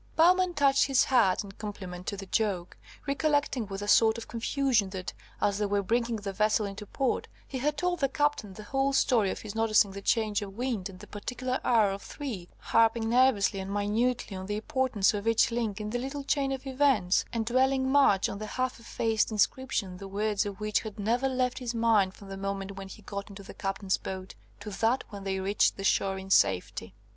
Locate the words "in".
1.43-1.51, 15.79-15.91, 26.17-26.31